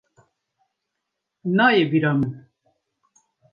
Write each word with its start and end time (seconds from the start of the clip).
Nayê 1.55 1.83
bîra 1.91 2.11
min! 2.19 2.31